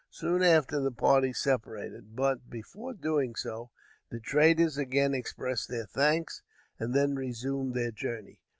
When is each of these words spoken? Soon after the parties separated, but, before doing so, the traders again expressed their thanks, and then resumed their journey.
Soon 0.09 0.41
after 0.41 0.79
the 0.79 0.89
parties 0.91 1.37
separated, 1.37 2.15
but, 2.15 2.49
before 2.49 2.91
doing 2.91 3.35
so, 3.35 3.69
the 4.09 4.19
traders 4.19 4.75
again 4.75 5.13
expressed 5.13 5.69
their 5.69 5.85
thanks, 5.85 6.41
and 6.79 6.95
then 6.95 7.13
resumed 7.13 7.75
their 7.75 7.91
journey. 7.91 8.39